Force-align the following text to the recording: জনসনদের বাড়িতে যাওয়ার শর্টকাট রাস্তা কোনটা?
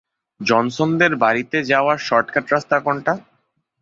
জনসনদের 0.41 1.11
বাড়িতে 1.15 1.57
যাওয়ার 1.63 1.97
শর্টকাট 1.99 2.45
রাস্তা 2.53 2.77
কোনটা? 2.79 3.13